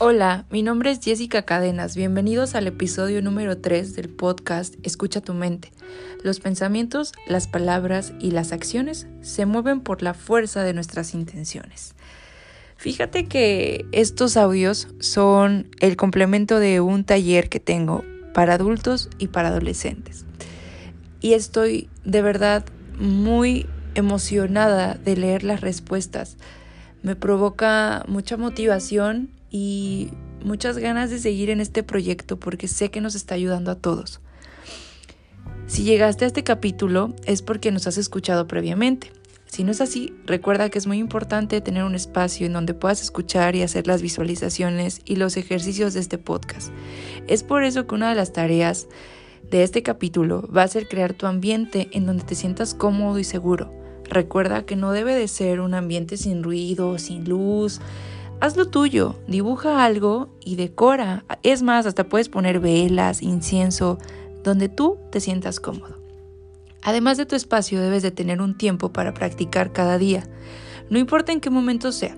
[0.00, 1.96] Hola, mi nombre es Jessica Cadenas.
[1.96, 5.72] Bienvenidos al episodio número 3 del podcast Escucha tu mente.
[6.22, 11.96] Los pensamientos, las palabras y las acciones se mueven por la fuerza de nuestras intenciones.
[12.76, 18.04] Fíjate que estos audios son el complemento de un taller que tengo
[18.34, 20.26] para adultos y para adolescentes.
[21.20, 22.64] Y estoy de verdad
[23.00, 26.36] muy emocionada de leer las respuestas.
[27.02, 30.10] Me provoca mucha motivación y
[30.44, 34.20] muchas ganas de seguir en este proyecto porque sé que nos está ayudando a todos.
[35.66, 39.12] Si llegaste a este capítulo es porque nos has escuchado previamente.
[39.46, 43.02] Si no es así, recuerda que es muy importante tener un espacio en donde puedas
[43.02, 46.70] escuchar y hacer las visualizaciones y los ejercicios de este podcast.
[47.26, 48.88] Es por eso que una de las tareas
[49.50, 53.24] de este capítulo va a ser crear tu ambiente en donde te sientas cómodo y
[53.24, 53.72] seguro.
[54.04, 57.80] Recuerda que no debe de ser un ambiente sin ruido, sin luz,
[58.40, 61.24] Haz lo tuyo, dibuja algo y decora.
[61.42, 63.98] Es más, hasta puedes poner velas, incienso,
[64.44, 65.98] donde tú te sientas cómodo.
[66.82, 70.22] Además de tu espacio, debes de tener un tiempo para practicar cada día.
[70.88, 72.16] No importa en qué momento sea.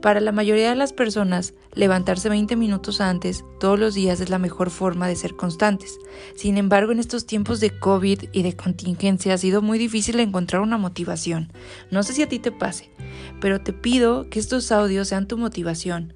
[0.00, 4.38] Para la mayoría de las personas, levantarse 20 minutos antes todos los días es la
[4.38, 5.98] mejor forma de ser constantes.
[6.36, 10.62] Sin embargo, en estos tiempos de COVID y de contingencia ha sido muy difícil encontrar
[10.62, 11.50] una motivación.
[11.90, 12.90] No sé si a ti te pase,
[13.40, 16.14] pero te pido que estos audios sean tu motivación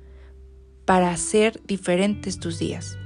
[0.84, 2.98] para hacer diferentes tus días.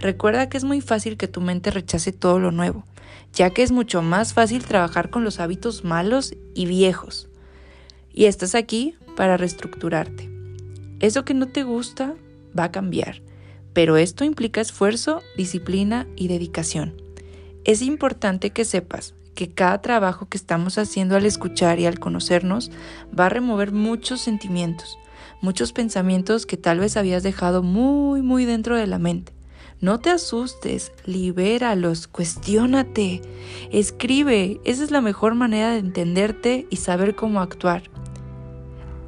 [0.00, 2.84] Recuerda que es muy fácil que tu mente rechace todo lo nuevo,
[3.32, 7.28] ya que es mucho más fácil trabajar con los hábitos malos y viejos.
[8.12, 10.30] Y estás aquí para reestructurarte.
[11.00, 12.14] Eso que no te gusta
[12.58, 13.22] va a cambiar,
[13.72, 17.00] pero esto implica esfuerzo, disciplina y dedicación.
[17.64, 22.72] Es importante que sepas que cada trabajo que estamos haciendo al escuchar y al conocernos
[23.16, 24.98] va a remover muchos sentimientos,
[25.40, 29.32] muchos pensamientos que tal vez habías dejado muy, muy dentro de la mente.
[29.80, 33.22] No te asustes, libéralos, cuestiónate,
[33.70, 37.84] escribe, esa es la mejor manera de entenderte y saber cómo actuar.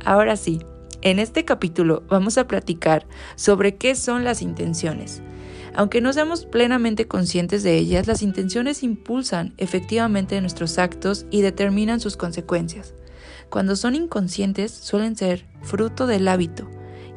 [0.05, 0.61] Ahora sí,
[1.03, 3.05] en este capítulo vamos a platicar
[3.35, 5.23] sobre qué son las intenciones.
[5.75, 12.01] Aunque no seamos plenamente conscientes de ellas, las intenciones impulsan efectivamente nuestros actos y determinan
[12.01, 12.95] sus consecuencias.
[13.49, 16.69] Cuando son inconscientes suelen ser fruto del hábito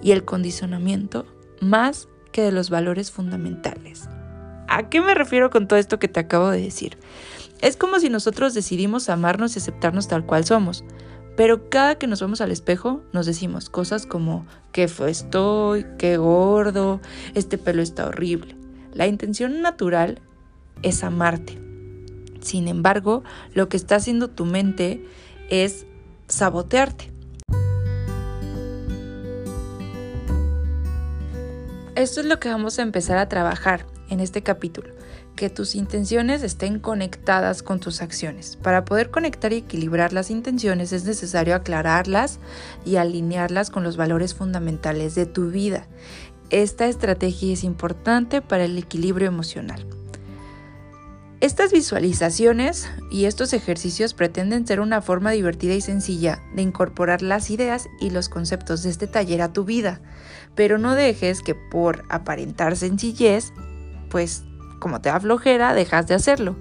[0.01, 1.25] y el condicionamiento
[1.61, 4.09] más que de los valores fundamentales.
[4.67, 6.97] ¿A qué me refiero con todo esto que te acabo de decir?
[7.61, 10.83] Es como si nosotros decidimos amarnos y aceptarnos tal cual somos,
[11.35, 16.17] pero cada que nos vemos al espejo nos decimos cosas como qué fue estoy, qué
[16.17, 16.99] gordo,
[17.33, 18.55] este pelo está horrible.
[18.93, 20.19] La intención natural
[20.83, 21.59] es amarte.
[22.41, 23.23] Sin embargo,
[23.53, 25.03] lo que está haciendo tu mente
[25.49, 25.87] es
[26.27, 27.11] sabotearte.
[31.95, 34.89] Esto es lo que vamos a empezar a trabajar en este capítulo
[35.35, 38.55] que tus intenciones estén conectadas con tus acciones.
[38.57, 42.39] Para poder conectar y equilibrar las intenciones es necesario aclararlas
[42.85, 45.87] y alinearlas con los valores fundamentales de tu vida.
[46.49, 49.85] Esta estrategia es importante para el equilibrio emocional.
[51.43, 57.49] Estas visualizaciones y estos ejercicios pretenden ser una forma divertida y sencilla de incorporar las
[57.49, 59.99] ideas y los conceptos de este taller a tu vida,
[60.55, 63.51] pero no dejes que por aparentar sencillez,
[64.13, 64.43] pues
[64.77, 66.55] como te da flojera, dejas de hacerlo.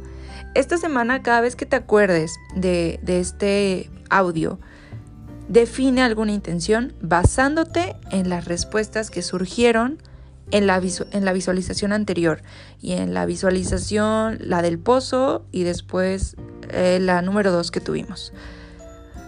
[0.54, 4.58] Esta semana, cada vez que te acuerdes de, este audio,
[5.48, 9.98] define alguna intención basándote en las respuestas que surgieron
[10.50, 12.40] en la, visualización anterior
[12.80, 16.36] y en la visualización, la del pozo y después
[16.70, 18.32] eh, la número dos que tuvimos.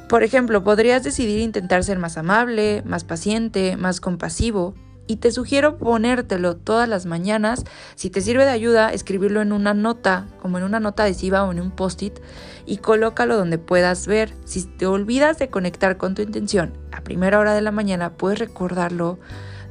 [0.08, 4.74] Por ejemplo, podrías decidir intentar ser más amable, más paciente, más compasivo,
[5.06, 7.64] y te sugiero ponértelo todas las mañanas.
[7.94, 11.52] Si te sirve de ayuda, escribirlo en una nota, como en una nota adhesiva o
[11.52, 12.18] en un post-it,
[12.66, 14.32] y colócalo donde puedas ver.
[14.44, 18.38] Si te olvidas de conectar con tu intención a primera hora de la mañana, puedes
[18.38, 19.18] recordarlo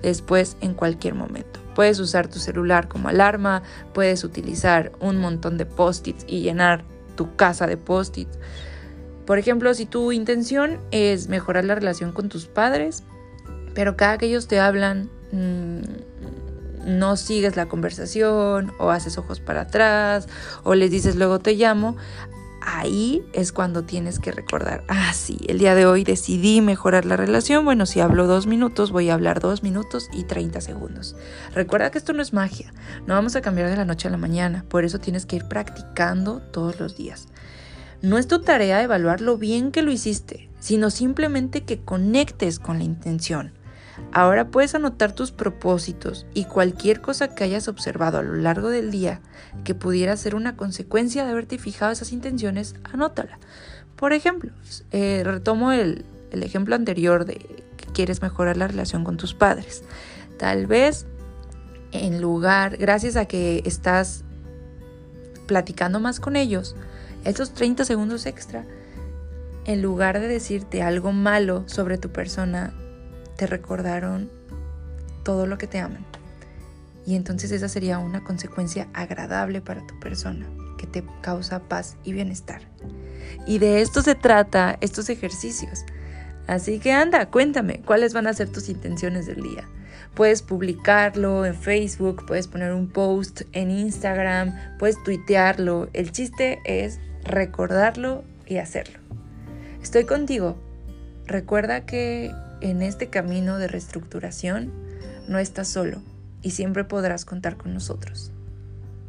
[0.02, 1.60] después en cualquier momento.
[1.74, 3.64] Puedes usar tu celular como alarma,
[3.94, 6.84] puedes utilizar un montón de post-its y llenar
[7.16, 8.38] tu casa de post-its.
[9.26, 13.04] Por ejemplo, si tu intención es mejorar la relación con tus padres,
[13.74, 15.82] pero cada que ellos te hablan Mm,
[16.86, 20.28] no sigues la conversación o haces ojos para atrás
[20.64, 21.98] o les dices luego te llamo,
[22.62, 27.18] ahí es cuando tienes que recordar, ah, sí, el día de hoy decidí mejorar la
[27.18, 31.16] relación, bueno, si hablo dos minutos, voy a hablar dos minutos y 30 segundos.
[31.56, 32.72] Recuerda que esto no es magia,
[33.08, 35.46] no vamos a cambiar de la noche a la mañana, por eso tienes que ir
[35.46, 37.28] practicando todos los días.
[38.04, 42.78] No es tu tarea evaluar lo bien que lo hiciste, sino simplemente que conectes con
[42.78, 43.63] la intención.
[44.12, 48.92] Ahora puedes anotar tus propósitos y cualquier cosa que hayas observado a lo largo del
[48.92, 49.22] día
[49.64, 53.40] que pudiera ser una consecuencia de haberte fijado esas intenciones, anótala.
[53.96, 54.52] Por ejemplo,
[54.92, 57.36] eh, retomo el, el ejemplo anterior de
[57.78, 59.84] que quieres mejorar la relación con tus padres.
[60.38, 61.06] Tal vez
[61.94, 64.24] en lugar, gracias a que estás
[65.46, 66.76] platicando más con ellos,
[67.24, 68.66] esos 30 segundos extra,
[69.66, 72.74] en lugar de decirte algo malo sobre tu persona,
[73.38, 74.30] te recordaron
[75.24, 76.06] todo lo que te aman.
[77.06, 80.46] Y entonces esa sería una consecuencia agradable para tu persona,
[80.78, 82.62] que te causa paz y bienestar.
[83.46, 85.84] Y de esto se trata estos ejercicios.
[86.48, 89.68] Así que anda, cuéntame, ¿cuáles van a ser tus intenciones del día?
[90.14, 95.90] Puedes publicarlo en Facebook, puedes poner un post en Instagram, puedes tuitearlo.
[95.94, 99.00] El chiste es recordarlo y hacerlo.
[99.82, 100.58] Estoy contigo.
[101.26, 102.32] Recuerda que
[102.64, 104.72] en este camino de reestructuración
[105.28, 106.02] no estás solo
[106.42, 108.32] y siempre podrás contar con nosotros.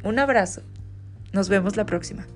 [0.03, 0.61] Un abrazo.
[1.31, 2.27] Nos vemos la próxima.